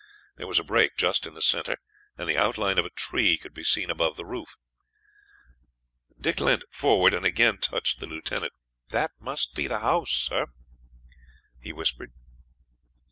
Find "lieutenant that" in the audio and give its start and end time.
8.07-9.11